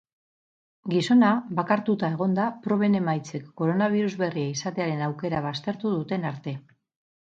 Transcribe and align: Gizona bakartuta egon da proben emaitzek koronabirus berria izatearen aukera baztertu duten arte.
Gizona 0.93 1.27
bakartuta 1.59 2.09
egon 2.15 2.33
da 2.39 2.47
proben 2.65 2.97
emaitzek 3.01 3.45
koronabirus 3.61 4.11
berria 4.23 4.55
izatearen 4.57 5.05
aukera 5.09 5.43
baztertu 5.49 5.97
duten 5.99 6.27
arte. 6.35 6.57